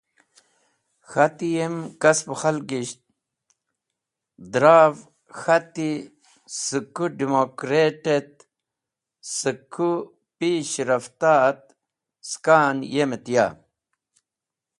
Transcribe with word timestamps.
K̃hati, 1.09 1.47
yem 1.55 1.75
kspo 2.01 2.33
khalgish, 2.41 2.93
dra’v 4.51 4.95
k̃hati 5.39 5.89
sak 6.63 6.85
kũ 6.95 7.05
democrat 7.19 8.03
et 8.17 8.31
sak 9.37 9.59
kũ 9.73 9.89
pish 10.37 10.75
rafta 10.89 11.31
et 11.49 11.63
sake 12.29 12.57
n 12.75 12.77
yem 12.93 13.11
et 13.17 13.25
ya. 13.35 13.47